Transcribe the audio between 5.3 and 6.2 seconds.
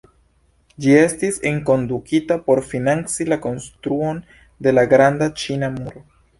Ĉina Muro.